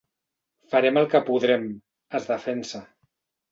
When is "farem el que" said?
0.71-1.21